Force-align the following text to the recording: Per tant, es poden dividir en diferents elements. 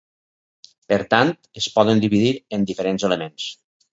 Per 0.93 0.97
tant, 1.11 1.33
es 1.61 1.69
poden 1.75 2.03
dividir 2.05 2.33
en 2.59 2.65
diferents 2.71 3.09
elements. 3.11 3.49